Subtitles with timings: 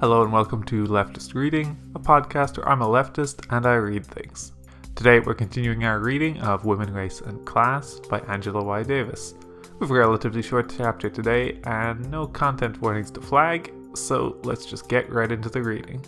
[0.00, 4.04] Hello and welcome to Leftist Reading, a podcast where I'm a leftist and I read
[4.04, 4.52] things.
[4.96, 8.82] Today we're continuing our reading of Women, Race and Class by Angela Y.
[8.82, 9.34] Davis.
[9.78, 14.88] We've a relatively short chapter today and no content warnings to flag, so let's just
[14.88, 16.04] get right into the reading.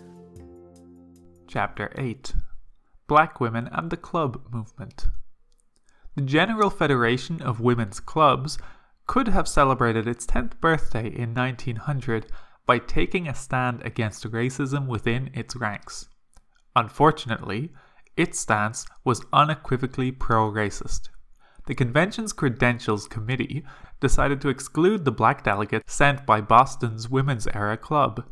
[1.46, 2.34] Chapter 8
[3.06, 5.06] Black Women and the Club Movement.
[6.16, 8.58] The General Federation of Women's Clubs
[9.06, 12.26] could have celebrated its 10th birthday in 1900
[12.66, 16.08] by taking a stand against racism within its ranks.
[16.74, 17.72] Unfortunately,
[18.16, 21.08] its stance was unequivocally pro racist.
[21.66, 23.64] The convention's Credentials Committee
[24.00, 28.24] decided to exclude the black delegates sent by Boston's Women's Era Club.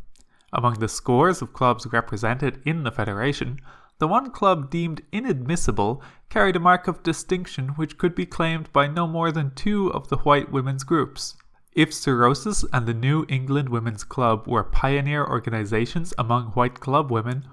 [0.52, 3.60] Among the scores of clubs represented in the Federation,
[3.98, 8.86] the one club deemed inadmissible carried a mark of distinction which could be claimed by
[8.86, 11.36] no more than two of the white women's groups.
[11.74, 17.48] If Sorosis and the New England Women's Club were pioneer organizations among white club women,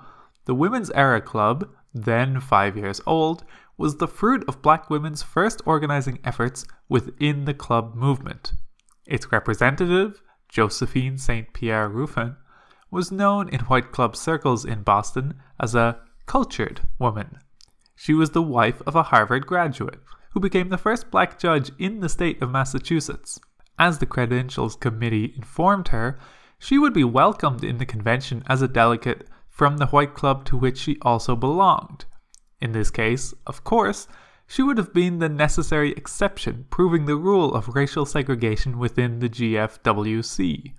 [0.46, 3.44] the Women's Era Club, then five years old,
[3.80, 8.54] was the fruit of black women's first organizing efforts within the club movement.
[9.08, 11.52] Its representative, Josephine St.
[11.54, 12.36] Pierre Ruffin,
[12.92, 17.40] was known in white club circles in Boston as a cultured woman.
[17.96, 20.00] She was the wife of a Harvard graduate
[20.34, 23.40] who became the first black judge in the state of Massachusetts.
[23.82, 26.20] As the Credentials Committee informed her,
[26.60, 30.56] she would be welcomed in the convention as a delegate from the white club to
[30.56, 32.06] which she also belonged.
[32.60, 34.08] In this case, of course,
[34.46, 39.30] she would have been the necessary exception proving the rule of racial segregation within the
[39.30, 40.74] GFWC.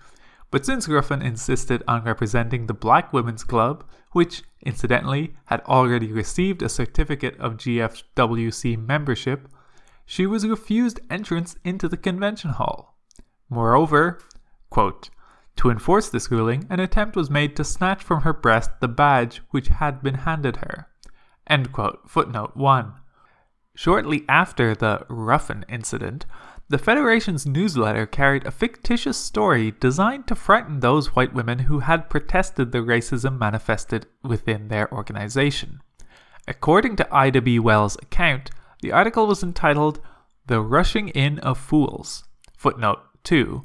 [0.52, 6.62] But since Ruffin insisted on representing the Black Women's Club, which, incidentally, had already received
[6.62, 9.48] a certificate of GFWC membership,
[10.06, 12.91] she was refused entrance into the convention hall.
[13.52, 14.18] Moreover,
[14.70, 15.10] quote,
[15.56, 19.42] to enforce this ruling, an attempt was made to snatch from her breast the badge
[19.50, 20.88] which had been handed her.
[22.06, 22.94] Footnote 1.
[23.74, 26.24] Shortly after the Ruffin incident,
[26.70, 32.08] the Federation's newsletter carried a fictitious story designed to frighten those white women who had
[32.08, 35.82] protested the racism manifested within their organization.
[36.48, 37.58] According to Ida B.
[37.58, 40.00] Wells' account, the article was entitled
[40.46, 42.24] The Rushing In of Fools.
[42.56, 43.62] Footnote 2,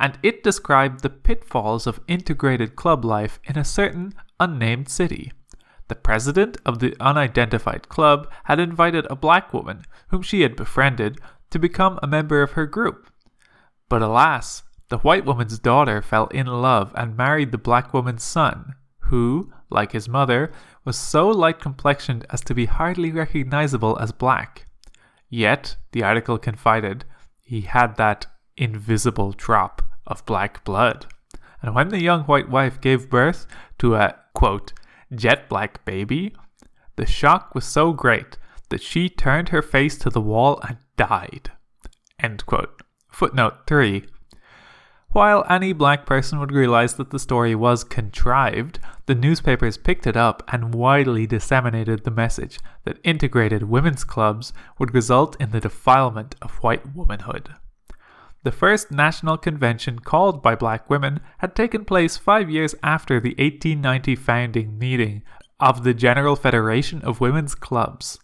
[0.00, 5.32] and it described the pitfalls of integrated club life in a certain unnamed city.
[5.88, 11.18] The president of the unidentified club had invited a black woman, whom she had befriended,
[11.50, 13.10] to become a member of her group.
[13.88, 18.74] But alas, the white woman's daughter fell in love and married the black woman's son,
[19.00, 20.52] who, like his mother,
[20.84, 24.66] was so light complexioned as to be hardly recognizable as black.
[25.28, 27.04] Yet, the article confided,
[27.42, 28.26] he had that
[28.56, 31.06] invisible drop of black blood.
[31.62, 33.46] And when the young white wife gave birth
[33.78, 34.72] to a, quote,
[35.14, 36.34] jet black baby,
[36.96, 38.36] the shock was so great
[38.70, 41.52] that she turned her face to the wall and died.
[42.20, 42.82] End quote.
[43.10, 44.04] Footnote 3.
[45.12, 50.16] While any black person would realize that the story was contrived, the newspapers picked it
[50.16, 56.34] up and widely disseminated the message that integrated women's clubs would result in the defilement
[56.42, 57.54] of white womanhood.
[58.44, 63.30] The first national convention called by black women had taken place five years after the
[63.30, 65.22] 1890 founding meeting
[65.58, 68.18] of the General Federation of Women's Clubs.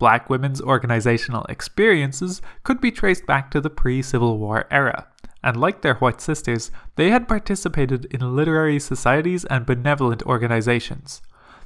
[0.00, 5.06] Black women's organizational experiences could be traced back to the pre Civil War era,
[5.40, 11.22] and like their white sisters, they had participated in literary societies and benevolent organizations.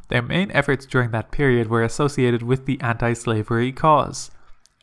[0.08, 4.30] Their main efforts during that period were associated with the anti slavery cause.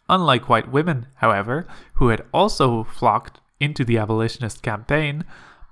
[0.07, 5.23] Unlike white women, however, who had also flocked into the abolitionist campaign,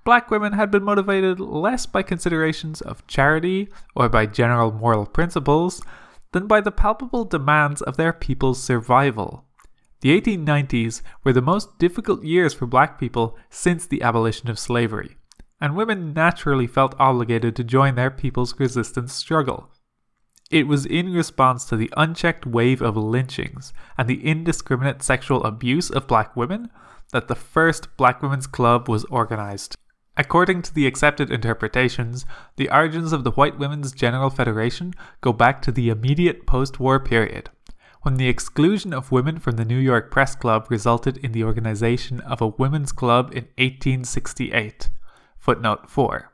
[0.03, 5.81] black women had been motivated less by considerations of charity or by general moral principles
[6.31, 9.45] than by the palpable demands of their people's survival.
[10.01, 15.15] The 1890s were the most difficult years for black people since the abolition of slavery,
[15.61, 19.69] and women naturally felt obligated to join their people's resistance struggle.
[20.53, 25.89] It was in response to the unchecked wave of lynchings and the indiscriminate sexual abuse
[25.89, 26.69] of black women
[27.11, 29.75] that the first Black Women's Club was organized.
[30.15, 35.59] According to the accepted interpretations, the origins of the White Women's General Federation go back
[35.63, 37.49] to the immediate post war period,
[38.03, 42.19] when the exclusion of women from the New York Press Club resulted in the organization
[42.19, 44.91] of a women's club in 1868.
[45.39, 46.31] Footnote 4.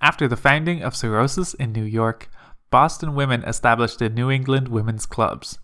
[0.00, 2.28] After the founding of Sorosis in New York,
[2.70, 5.58] Boston women established the New England Women's Clubs.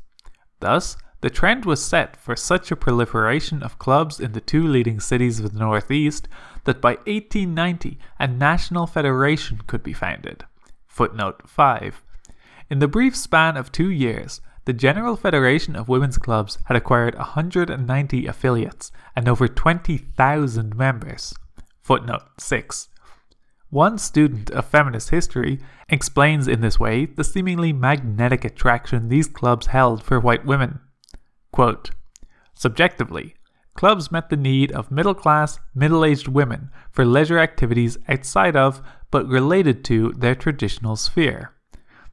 [0.60, 4.98] Thus, the trend was set for such a proliferation of clubs in the two leading
[4.98, 6.28] cities of the Northeast
[6.64, 10.44] that by 1890 a national federation could be founded.
[10.86, 12.02] Footnote 5.
[12.70, 17.16] In the brief span of two years, the General Federation of Women's Clubs had acquired
[17.16, 21.34] 190 affiliates and over 20,000 members.
[21.82, 22.88] Footnote 6.
[23.72, 25.58] One student of feminist history
[25.88, 30.80] explains in this way the seemingly magnetic attraction these clubs held for white women.
[31.52, 31.90] Quote,
[32.52, 33.34] Subjectively,
[33.74, 38.82] clubs met the need of middle class, middle aged women for leisure activities outside of,
[39.10, 41.54] but related to, their traditional sphere.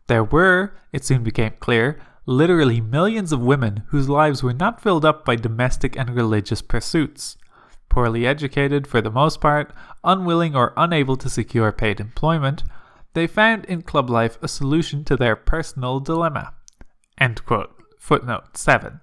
[0.07, 5.03] There were, it soon became clear, literally millions of women whose lives were not filled
[5.03, 7.35] up by domestic and religious pursuits.
[7.89, 12.63] Poorly educated for the most part, unwilling or unable to secure paid employment,
[13.13, 16.53] they found in club life a solution to their personal dilemma.
[17.99, 19.01] Footnote 7.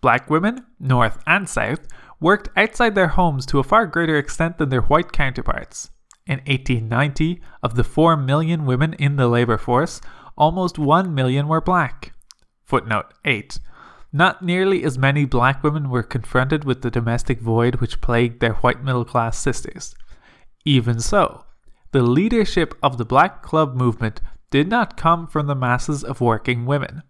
[0.00, 1.86] Black women, North and South,
[2.20, 5.90] worked outside their homes to a far greater extent than their white counterparts.
[6.26, 10.00] In 1890, of the 4 million women in the labour force,
[10.36, 12.12] almost 1 million were black.
[12.64, 13.58] Footnote 8.
[14.16, 18.54] Not nearly as many black women were confronted with the domestic void which plagued their
[18.54, 19.94] white middle class sisters.
[20.64, 21.44] Even so,
[21.92, 26.64] the leadership of the black club movement did not come from the masses of working
[26.64, 27.02] women.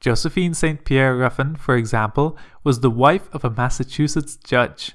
[0.00, 0.86] Josephine St.
[0.86, 4.92] Pierre Ruffin, for example, was the wife of a Massachusetts judge.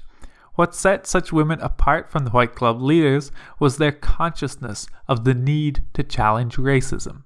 [0.56, 3.30] What set such women apart from the white club leaders
[3.60, 7.22] was their consciousness of the need to challenge racism.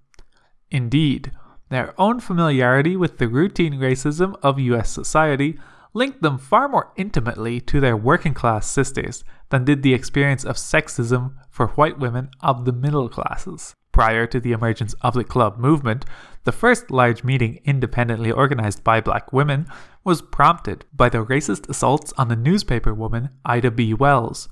[0.70, 1.32] Indeed,
[1.68, 5.58] their own familiarity with the routine racism of US society
[5.94, 10.56] linked them far more intimately to their working class sisters than did the experience of
[10.56, 13.74] sexism for white women of the middle classes.
[13.90, 16.04] Prior to the emergence of the club movement,
[16.44, 19.66] the first large meeting independently organized by black women
[20.04, 23.92] was prompted by the racist assaults on the newspaper woman Ida B.
[23.92, 24.48] Wells,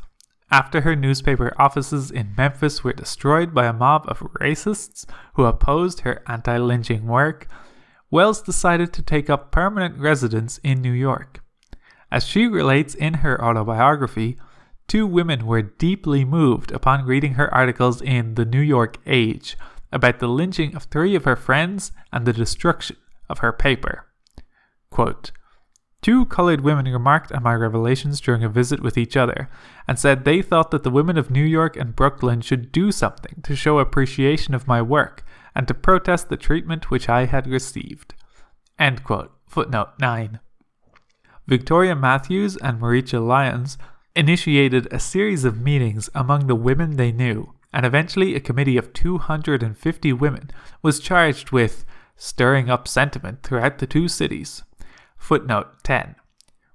[0.50, 5.04] after her newspaper offices in Memphis were destroyed by a mob of racists
[5.34, 7.48] who opposed her anti lynching work,
[8.10, 11.40] Wells decided to take up permanent residence in New York.
[12.10, 14.38] As she relates in her autobiography,
[14.87, 19.56] two women were deeply moved upon reading her articles in the New York Age
[19.90, 22.96] about the lynching of three of her friends and the destruction
[23.28, 24.06] of her paper.
[24.90, 25.32] Quote,
[26.02, 29.48] Two colored women remarked on my revelations during a visit with each other
[29.88, 33.43] and said they thought that the women of New York and Brooklyn should do something
[33.43, 38.14] to show appreciation of my work and to protest the treatment which I had received.
[39.46, 40.38] Footnote 9.
[41.46, 43.78] Victoria Matthews and Maritcha Lyons
[44.14, 48.92] initiated a series of meetings among the women they knew, and eventually a committee of
[48.92, 50.50] 250 women
[50.82, 51.84] was charged with
[52.16, 54.62] stirring up sentiment throughout the two cities.
[55.26, 56.14] Footnote 10.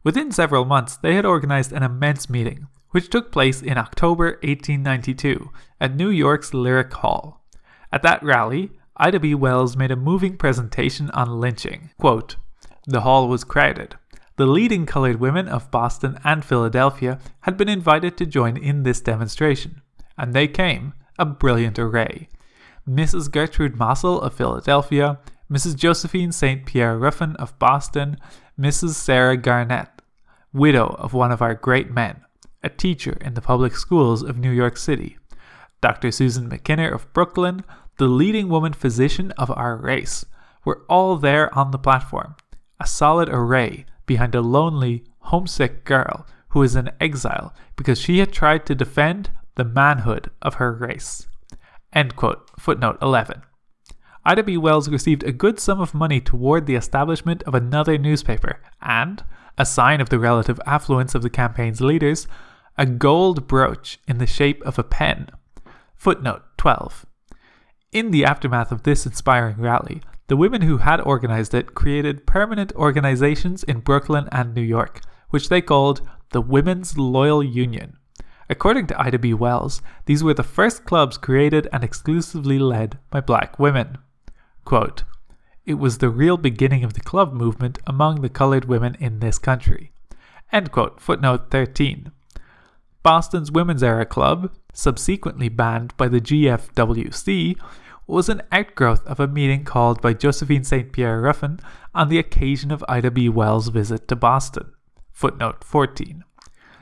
[0.03, 5.50] Within several months, they had organized an immense meeting, which took place in October 1892
[5.80, 7.45] at New York's Lyric Hall.
[7.94, 9.33] At that rally, Ida B.
[9.33, 11.92] Wells made a moving presentation on lynching.
[11.98, 12.36] Quote,
[12.86, 13.95] the hall was crowded.
[14.36, 19.00] The leading colored women of Boston and Philadelphia had been invited to join in this
[19.00, 19.81] demonstration,
[20.18, 22.27] and they came, a brilliant array.
[22.86, 23.31] Mrs.
[23.31, 25.19] Gertrude Mossell of Philadelphia,
[25.51, 25.75] Mrs.
[25.75, 26.65] Josephine St.
[26.65, 28.18] Pierre Ruffin of Boston,
[28.57, 28.92] Mrs.
[28.92, 30.01] Sarah Garnett,
[30.53, 32.21] widow of one of our great men,
[32.63, 35.18] a teacher in the public schools of New York City,
[35.81, 36.09] Dr.
[36.09, 37.65] Susan McKinney of Brooklyn,
[37.98, 40.25] the leading woman physician of our race,
[40.63, 42.36] were all there on the platform,
[42.79, 48.31] a solid array behind a lonely, homesick girl who is in exile because she had
[48.31, 51.27] tried to defend the manhood of her race.
[51.91, 52.50] End quote.
[52.58, 53.41] Footnote 11.
[54.23, 54.55] Ida B.
[54.55, 59.23] Wells received a good sum of money toward the establishment of another newspaper, and,
[59.57, 62.27] a sign of the relative affluence of the campaign's leaders,
[62.77, 65.29] a gold brooch in the shape of a pen.
[65.95, 67.05] Footnote 12.
[67.91, 72.71] In the aftermath of this inspiring rally, the women who had organized it created permanent
[72.75, 75.01] organizations in Brooklyn and New York,
[75.31, 77.97] which they called the Women's Loyal Union.
[78.49, 79.33] According to Ida B.
[79.33, 83.97] Wells, these were the first clubs created and exclusively led by black women.
[84.65, 85.03] Quote,
[85.65, 89.38] it was the real beginning of the club movement among the colored women in this
[89.38, 89.91] country.
[90.51, 91.00] End quote.
[91.00, 92.12] Footnote 13.
[93.03, 97.56] Boston's Women's Era Club, subsequently banned by the GFWC,
[98.06, 100.91] was an outgrowth of a meeting called by Josephine St.
[100.91, 101.60] Pierre Ruffin
[101.96, 103.30] on the occasion of Ida B.
[103.30, 104.74] Wells' visit to Boston.
[105.13, 106.24] Footnote 14.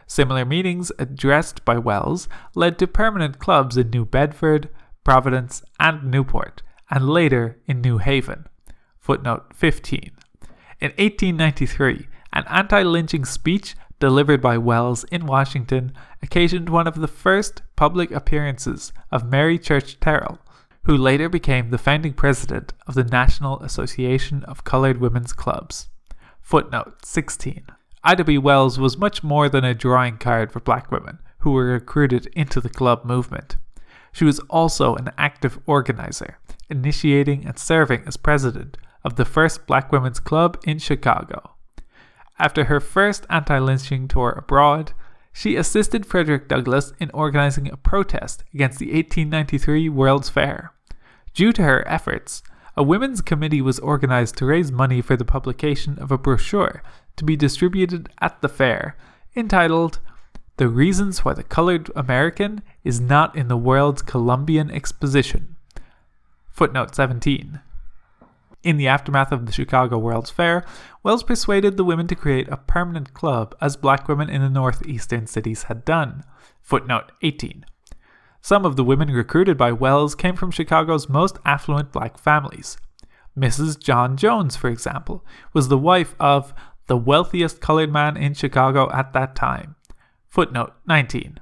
[0.08, 4.70] Similar meetings addressed by Wells led to permanent clubs in New Bedford,
[5.04, 8.48] Providence, and Newport, and later in New Haven.
[9.00, 10.12] Footnote 15.
[10.82, 15.92] In 1893, an anti lynching speech delivered by Wells in Washington
[16.22, 20.40] occasioned one of the first public appearances of Mary Church Terrell,
[20.84, 25.90] who later became the founding president of the National Association of Colored Women's Clubs.
[26.42, 27.66] Footnote 16.
[28.04, 28.38] Ida B.
[28.38, 32.62] Wells was much more than a drawing card for black women who were recruited into
[32.62, 33.58] the club movement.
[34.12, 36.40] She was also an active organizer,
[36.70, 41.56] initiating and serving as president of the first black women's club in Chicago.
[42.38, 44.94] After her first anti lynching tour abroad,
[45.34, 50.74] she assisted Frederick Douglass in organizing a protest against the 1893 World's Fair.
[51.34, 52.42] Due to her efforts,
[52.76, 56.82] a women's committee was organized to raise money for the publication of a brochure
[57.18, 58.96] to be distributed at the fair
[59.36, 60.00] entitled
[60.58, 65.58] The Reasons Why the Colored American is Not in the World's Columbian Exposition.
[66.60, 67.62] Footnote 17.
[68.64, 70.66] In the aftermath of the Chicago World's Fair,
[71.04, 75.26] Wells persuaded the women to create a permanent club, as black women in the northeastern
[75.26, 76.26] cities had done.
[76.62, 77.66] Footnote 18.
[78.42, 82.76] Some of the women recruited by Wells came from Chicago's most affluent black families.
[83.38, 83.80] Mrs.
[83.80, 86.54] John Jones, for example, was the wife of
[86.88, 89.78] the wealthiest colored man in Chicago at that time.
[90.28, 91.40] Footnote 19.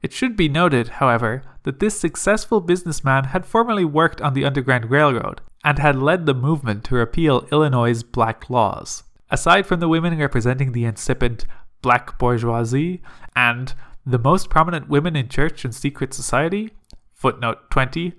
[0.00, 4.90] It should be noted, however, that this successful businessman had formerly worked on the Underground
[4.90, 9.02] Railroad and had led the movement to repeal Illinois' black laws.
[9.30, 11.44] Aside from the women representing the incipient
[11.82, 13.02] black bourgeoisie
[13.36, 13.74] and
[14.06, 16.70] the most prominent women in church and secret society,
[17.12, 18.14] footnote 20,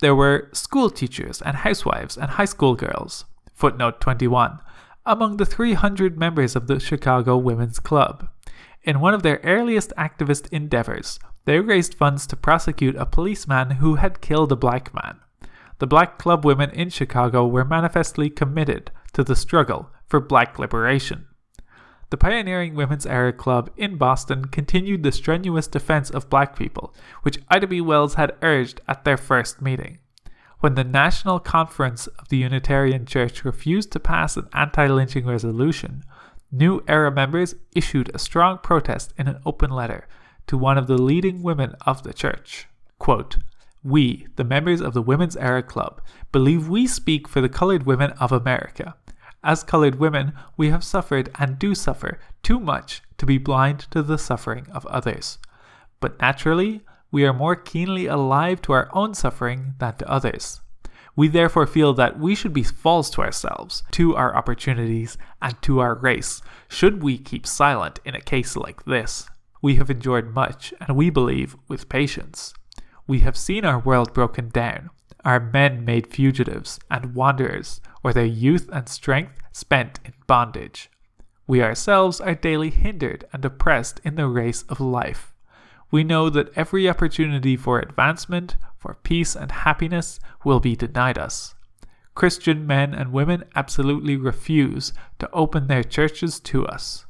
[0.00, 4.58] there were school teachers and housewives and high school girls, footnote 21,
[5.06, 8.28] among the 300 members of the Chicago Women's Club.
[8.82, 13.94] In one of their earliest activist endeavors, they raised funds to prosecute a policeman who
[13.94, 15.18] had killed a black man.
[15.78, 21.24] The black club women in Chicago were manifestly committed to the struggle for black liberation.
[22.10, 27.38] The pioneering Women's Era Club in Boston continued the strenuous defense of black people, which
[27.48, 27.80] Ida B.
[27.80, 30.00] Wells had urged at their first meeting.
[30.60, 36.02] When the National Conference of the Unitarian Church refused to pass an anti lynching resolution,
[36.52, 40.06] New Era members issued a strong protest in an open letter
[40.48, 42.66] to one of the leading women of the church.
[42.98, 43.36] Quote,
[43.84, 46.02] we, the members of the Women's Era Club,
[46.32, 48.96] believe we speak for the colored women of America.
[49.44, 54.02] As colored women, we have suffered and do suffer too much to be blind to
[54.02, 55.38] the suffering of others.
[56.00, 60.60] But naturally, we are more keenly alive to our own suffering than to others.
[61.14, 65.80] We therefore feel that we should be false to ourselves, to our opportunities, and to
[65.80, 69.28] our race, should we keep silent in a case like this.
[69.60, 72.54] We have endured much, and we believe with patience.
[73.06, 74.90] We have seen our world broken down,
[75.24, 80.90] our men made fugitives and wanderers, or their youth and strength spent in bondage.
[81.46, 85.34] We ourselves are daily hindered and oppressed in the race of life.
[85.90, 91.54] We know that every opportunity for advancement, for peace and happiness will be denied us.
[92.14, 97.06] Christian men and women absolutely refuse to open their churches to us.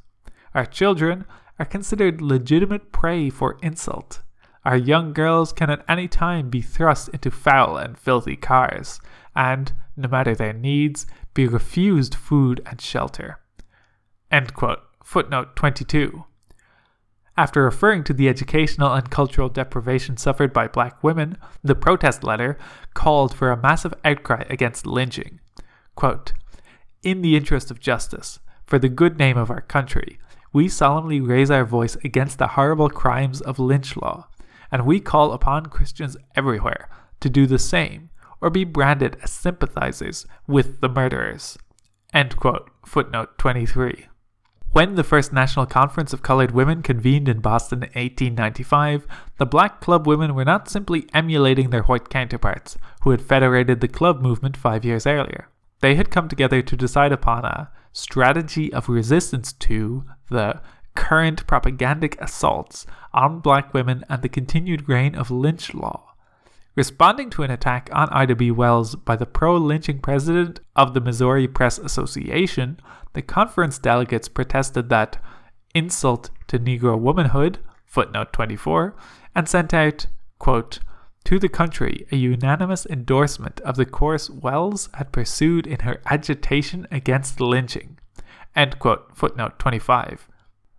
[0.55, 1.25] Our children
[1.59, 4.21] are considered legitimate prey for insult.
[4.65, 8.99] Our young girls can at any time be thrust into foul and filthy cars,
[9.35, 13.39] and, no matter their needs, be refused food and shelter.
[15.03, 16.25] Footnote 22.
[17.35, 22.57] After referring to the educational and cultural deprivation suffered by black women, the protest letter
[22.93, 25.39] called for a massive outcry against lynching.
[25.95, 26.33] Quote,
[27.01, 30.19] In the interest of justice, for the good name of our country,
[30.51, 34.27] we solemnly raise our voice against the horrible crimes of lynch law,
[34.71, 36.89] and we call upon Christians everywhere
[37.19, 38.09] to do the same
[38.41, 41.57] or be branded as sympathizers with the murderers.
[42.85, 44.07] Footnote 23.
[44.71, 49.81] When the first National Conference of Colored Women convened in Boston in 1895, the black
[49.81, 54.55] club women were not simply emulating their white counterparts, who had federated the club movement
[54.55, 55.49] five years earlier.
[55.81, 60.61] They had come together to decide upon a strategy of resistance to the
[60.95, 66.13] current propagandic assaults on black women and the continued reign of lynch law.
[66.75, 68.51] Responding to an attack on Ida B.
[68.51, 72.79] Wells by the pro lynching president of the Missouri Press Association,
[73.13, 75.21] the conference delegates protested that
[75.73, 78.95] insult to Negro womanhood, footnote 24,
[79.35, 80.05] and sent out,
[80.37, 80.79] quote,
[81.29, 86.87] to the country a unanimous endorsement of the course Wells had pursued in her agitation
[86.89, 87.99] against lynching.
[88.79, 90.27] Quote, footnote 25.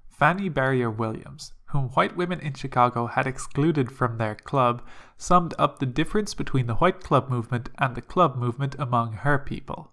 [0.08, 4.82] Fanny Barrier Williams, whom white women in Chicago had excluded from their club,
[5.16, 9.38] summed up the difference between the white club movement and the club movement among her
[9.38, 9.92] people.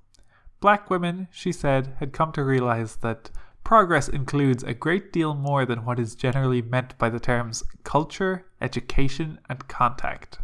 [0.60, 3.30] Black women, she said, had come to realize that
[3.64, 8.48] progress includes a great deal more than what is generally meant by the terms culture,
[8.60, 10.40] education, and contact.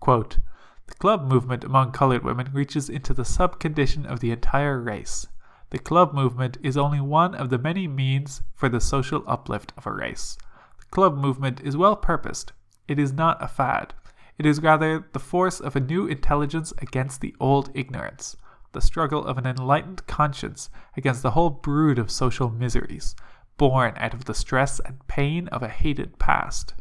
[0.00, 0.38] Quote,
[0.86, 5.26] the club movement among colored women reaches into the subcondition of the entire race.
[5.70, 9.86] The club movement is only one of the many means for the social uplift of
[9.86, 10.38] a race.
[10.78, 12.52] The club movement is well purposed.
[12.86, 13.94] It is not a fad.
[14.38, 18.36] It is rather the force of a new intelligence against the old ignorance,
[18.72, 23.16] the struggle of an enlightened conscience against the whole brood of social miseries,
[23.56, 26.74] born out of the stress and pain of a hated past.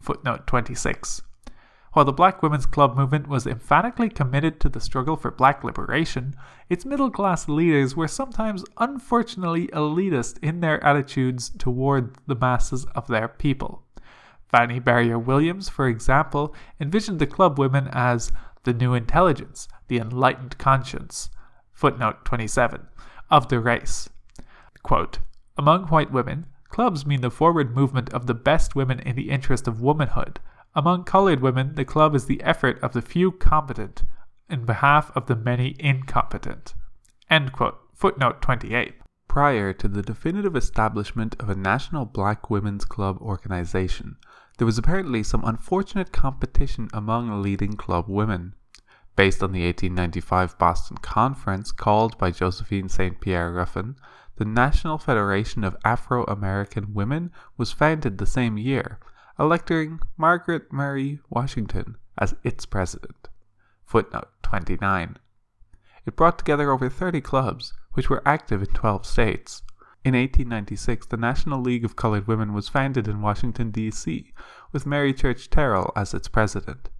[0.00, 1.22] Footnote 26.
[1.92, 6.36] While the Black Women's Club movement was emphatically committed to the struggle for black liberation,
[6.68, 13.08] its middle class leaders were sometimes unfortunately elitist in their attitudes toward the masses of
[13.08, 13.82] their people.
[14.48, 18.30] Fanny Barrier Williams, for example, envisioned the club women as
[18.62, 21.28] the new intelligence, the enlightened conscience,
[21.72, 22.86] footnote 27,
[23.32, 24.08] of the race.
[24.84, 25.18] Quote,
[25.56, 29.66] Among white women, clubs mean the forward movement of the best women in the interest
[29.66, 30.38] of womanhood
[30.74, 34.04] among colored women, the club is the effort of the few competent
[34.48, 36.74] in behalf of the many incompetent.
[37.94, 38.94] Footnote 28.
[39.28, 44.16] Prior to the definitive establishment of a national black women's club organization,
[44.58, 48.54] there was apparently some unfortunate competition among leading club women.
[49.16, 53.20] Based on the 1895 Boston Conference called by Josephine St.
[53.20, 53.96] Pierre Ruffin,
[54.36, 58.98] the National Federation of Afro American Women was founded the same year
[59.40, 63.30] electing Margaret Murray Washington as its president.
[63.86, 65.16] Footnote 29.
[66.04, 69.62] It brought together over 30 clubs, which were active in 12 states.
[70.04, 74.30] In 1896, the National League of Colored Women was founded in Washington, D.C.,
[74.72, 76.90] with Mary Church Terrell as its president.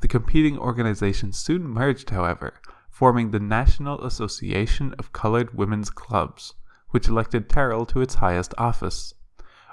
[0.00, 2.54] The competing organizations soon merged, however,
[2.88, 6.54] forming the National Association of Colored Women's Clubs,
[6.88, 9.12] which elected Terrell to its highest office.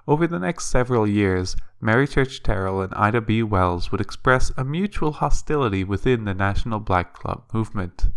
[0.07, 3.41] Over the next several years, Mary Church Terrell and Ida B.
[3.41, 8.09] Wells would express a mutual hostility within the National Black Club movement.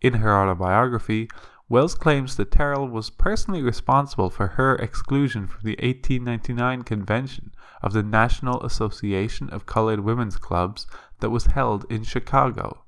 [0.00, 1.28] In her autobiography,
[1.68, 7.92] Wells claims that Terrell was personally responsible for her exclusion from the 1899 convention of
[7.92, 10.86] the National Association of Colored Women's Clubs
[11.20, 12.84] that was held in Chicago.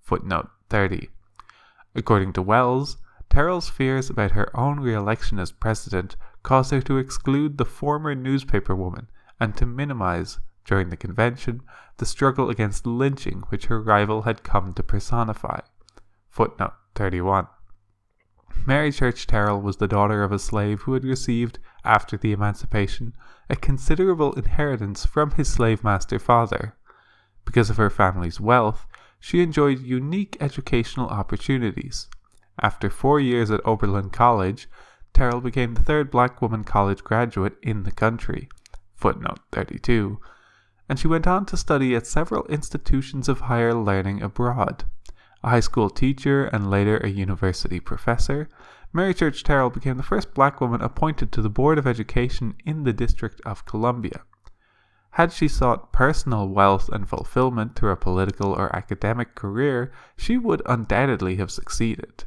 [0.00, 1.10] Footnote 30.
[1.94, 2.96] According to Wells,
[3.30, 8.14] Terrell's fears about her own re election as president caused her to exclude the former
[8.14, 11.62] newspaper woman and to minimize, during the convention,
[11.96, 15.60] the struggle against lynching which her rival had come to personify.
[16.28, 17.46] Footnote 31.
[18.66, 23.14] Mary Church Terrell was the daughter of a slave who had received, after the emancipation,
[23.50, 26.76] a considerable inheritance from his slave master father.
[27.44, 28.86] Because of her family's wealth,
[29.18, 32.08] she enjoyed unique educational opportunities.
[32.60, 34.68] After four years at Oberlin College,
[35.14, 38.48] Terrell became the third black woman college graduate in the country.
[38.94, 40.18] Footnote 32.
[40.88, 44.84] And she went on to study at several institutions of higher learning abroad.
[45.42, 48.48] A high school teacher and later a university professor,
[48.92, 52.84] Mary Church Terrell became the first black woman appointed to the Board of Education in
[52.84, 54.22] the District of Columbia.
[55.10, 60.62] Had she sought personal wealth and fulfillment through a political or academic career, she would
[60.64, 62.24] undoubtedly have succeeded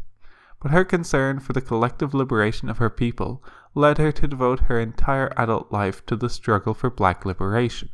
[0.65, 3.43] but her concern for the collective liberation of her people
[3.75, 7.87] led her to devote her entire adult life to the struggle for black liberation.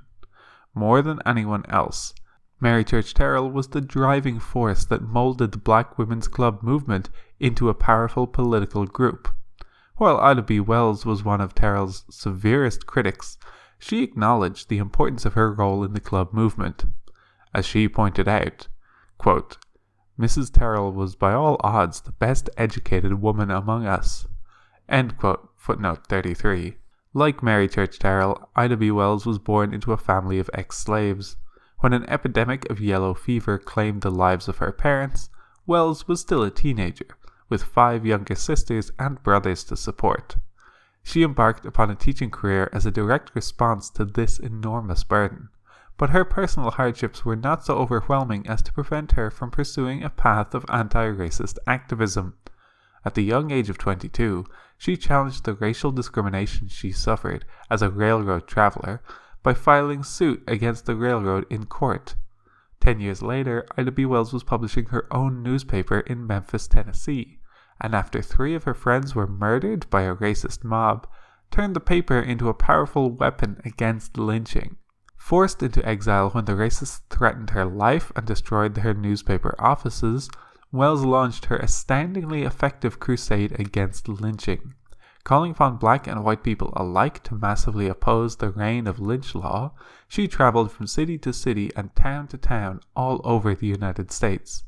[0.74, 2.14] More than anyone else,
[2.62, 7.10] Mary Church Terrell was the driving force that molded the Black Women's Club movement
[7.42, 9.28] into a powerful political group.
[9.98, 10.62] While Ida B.
[10.62, 13.38] Wells was one of Terrell's severest critics,
[13.80, 16.86] she acknowledged the importance of her role in the club movement.
[17.54, 18.70] As she pointed out,
[19.18, 19.58] quote,
[20.20, 20.52] Mrs.
[20.52, 24.28] Terrell was by all odds the best educated woman among us.
[25.56, 26.78] Footnote 33.
[27.14, 28.92] Like Mary Church Terrell, Ida B.
[28.92, 31.38] Wells was born into a family of ex slaves.
[31.80, 35.30] When an epidemic of yellow fever claimed the lives of her parents,
[35.66, 37.08] Wells was still a teenager,
[37.48, 40.36] with five younger sisters and brothers to support.
[41.04, 45.50] She embarked upon a teaching career as a direct response to this enormous burden
[45.98, 50.10] but her personal hardships were not so overwhelming as to prevent her from pursuing a
[50.10, 52.36] path of anti racist activism.
[53.04, 54.46] At the young age of 22,
[54.78, 59.02] she challenged the racial discrimination she suffered as a railroad traveler
[59.44, 62.16] by filing suit against the railroad in court.
[62.80, 64.06] Ten years later, Ida B.
[64.06, 67.40] Wells was publishing her own newspaper in Memphis, Tennessee,
[67.80, 71.08] and after three of her friends were murdered by a racist mob,
[71.52, 74.78] turned the paper into a powerful weapon against lynching.
[75.22, 80.30] Forced into exile when the racists threatened her life and destroyed her newspaper offices,
[80.74, 84.74] Wells launched her astoundingly effective crusade against lynching.
[85.24, 89.74] Calling upon black and white people alike to massively oppose the reign of lynch law,
[90.08, 94.64] she traveled from city to city and town to town all over the United States.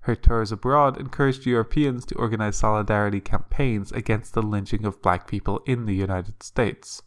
[0.00, 5.60] Her tours abroad encouraged Europeans to organize solidarity campaigns against the lynching of black people
[5.66, 7.02] in the United States.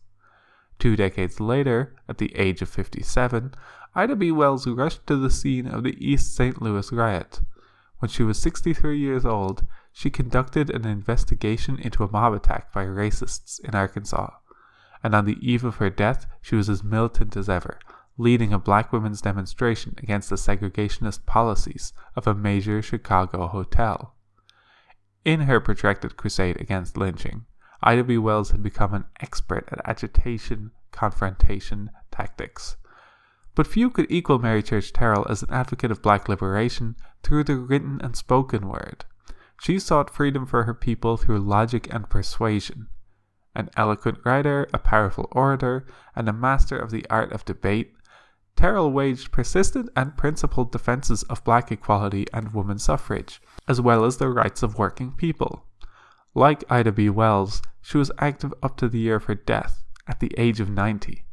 [0.80, 3.54] Two decades later, at the age of 57,
[3.96, 4.32] Ida B.
[4.32, 6.62] Wells rushed to the scene of the East St.
[6.62, 7.40] Louis riot.
[8.00, 12.86] When she was 63 years old, she conducted an investigation into a mob attack by
[12.86, 14.32] racists in Arkansas.
[15.02, 17.80] And on the eve of her death, she was as militant as ever,
[18.18, 24.16] leading a black women's demonstration against the segregationist policies of a major Chicago hotel.
[25.24, 27.46] In her protracted crusade against lynching,
[27.88, 28.18] Ida B.
[28.18, 32.78] Wells had become an expert at agitation confrontation tactics.
[33.54, 37.58] But few could equal Mary Church Terrell as an advocate of black liberation through the
[37.58, 39.06] written and spoken word.
[39.62, 42.88] She sought freedom for her people through logic and persuasion.
[43.54, 47.94] An eloquent writer, a powerful orator, and a master of the art of debate,
[48.56, 54.18] Terrell waged persistent and principled defenses of black equality and woman suffrage, as well as
[54.18, 55.66] the rights of working people.
[56.34, 57.10] Like Ida B.
[57.10, 60.68] Wells, she was active up to the year of her death, at the age of
[60.68, 61.24] 90.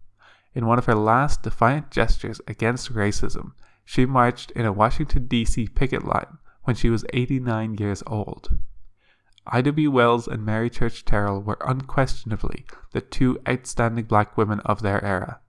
[0.54, 3.52] In one of her last defiant gestures against racism,
[3.86, 5.68] she marched in a Washington, D.C.
[5.68, 8.58] picket line when she was 89 years old.
[9.46, 9.88] Ida B.
[9.88, 15.40] Wells and Mary Church Terrell were unquestionably the two outstanding black women of their era.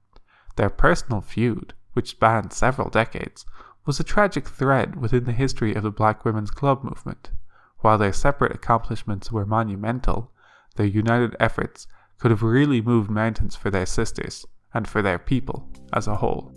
[0.56, 3.46] Their personal feud, which spanned several decades,
[3.86, 7.32] was a tragic thread within the history of the Black Women's Club movement.
[7.80, 10.32] While their separate accomplishments were monumental,
[10.76, 11.88] their united efforts
[12.20, 16.52] could have really moved mountains for their sisters and for their people as a whole.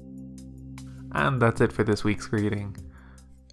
[1.12, 2.76] And that's it for this week's reading.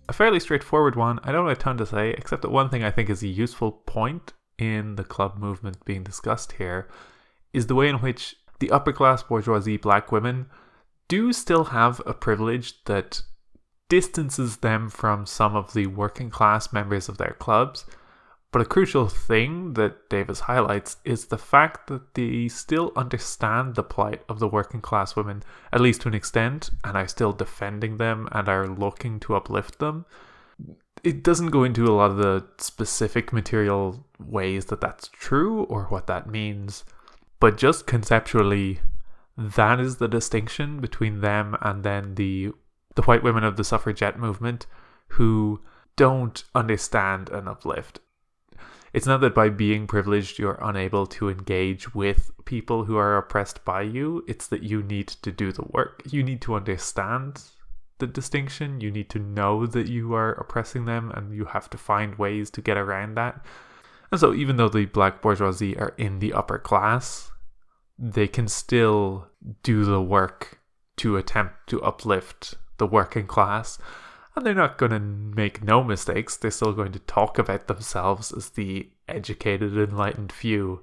[0.10, 1.20] A fairly straightforward one.
[1.24, 3.28] I don't have a ton to say, except that one thing I think is a
[3.28, 6.88] useful point in the club movement being discussed here
[7.54, 10.48] is the way in which the upper class bourgeoisie black women
[11.08, 13.22] do still have a privilege that
[13.90, 17.86] distances them from some of the working class members of their clubs
[18.54, 23.82] but a crucial thing that Davis highlights is the fact that they still understand the
[23.82, 25.42] plight of the working class women,
[25.74, 29.80] at least to an extent, and are still defending them and are looking to uplift
[29.80, 30.06] them.
[31.04, 35.86] It doesn't go into a lot of the specific material ways that that's true or
[35.86, 36.86] what that means,
[37.40, 38.82] but just conceptually,
[39.36, 42.52] that is the distinction between them and then the
[42.94, 44.68] the white women of the suffragette movement
[45.08, 45.60] who
[45.96, 48.00] don't understand an uplift
[48.94, 53.66] it's not that by being privileged you're unable to engage with people who are oppressed
[53.66, 54.24] by you.
[54.28, 56.04] It's that you need to do the work.
[56.10, 57.42] You need to understand
[57.98, 58.82] the distinction.
[58.82, 62.52] You need to know that you are oppressing them and you have to find ways
[62.52, 63.44] to get around that.
[64.12, 67.32] And so, even though the black bourgeoisie are in the upper class,
[67.98, 69.28] they can still
[69.64, 70.60] do the work
[70.98, 73.80] to attempt to uplift the working class
[74.36, 76.38] and they're not going to make no mistakes.
[76.38, 80.82] They're still going to talk about themselves as the educated, enlightened few.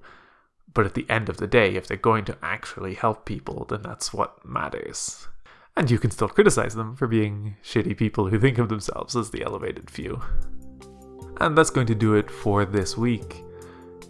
[0.72, 3.82] But at the end of the day, if they're going to actually help people, then
[3.82, 5.26] that's what matters.
[5.76, 9.30] And you can still criticize them for being shitty people who think of themselves as
[9.30, 10.20] the elevated few.
[11.40, 13.42] And that's going to do it for this week.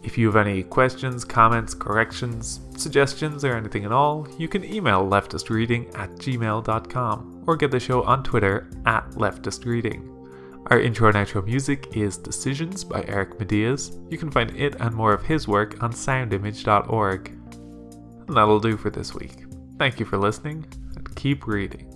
[0.03, 5.07] If you have any questions, comments, corrections, suggestions, or anything at all, you can email
[5.07, 10.07] leftistreading at gmail.com or get the show on Twitter at leftistreading.
[10.67, 13.91] Our intro and outro music is Decisions by Eric Matyas.
[14.09, 17.29] You can find it and more of his work on soundimage.org.
[17.29, 19.47] And that'll do for this week.
[19.79, 21.90] Thank you for listening, and keep reading.